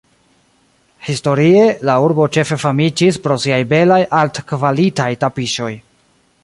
[1.09, 5.73] Historie, la urbo ĉefe famiĝis pro siaj belaj, altkvalitaj tapiŝoj.